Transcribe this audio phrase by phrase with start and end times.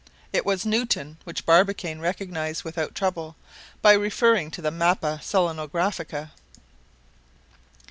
[0.33, 3.35] It was Newton, which Barbicane recognized without trouble,
[3.83, 6.31] by referring to the Mappa Selenographica.